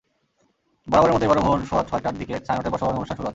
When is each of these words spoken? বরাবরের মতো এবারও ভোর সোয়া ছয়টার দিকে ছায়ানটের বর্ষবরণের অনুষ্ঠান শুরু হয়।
বরাবরের 0.87 1.13
মতো 1.15 1.25
এবারও 1.25 1.45
ভোর 1.47 1.59
সোয়া 1.69 1.83
ছয়টার 1.89 2.15
দিকে 2.17 2.35
ছায়ানটের 2.45 2.71
বর্ষবরণের 2.73 2.99
অনুষ্ঠান 2.99 3.17
শুরু 3.17 3.25
হয়। 3.25 3.29